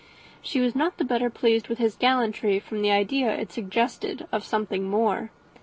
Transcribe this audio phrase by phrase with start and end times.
[0.41, 4.43] She was not the better pleased with his gallantry, from the idea it suggested of
[4.43, 5.29] something more.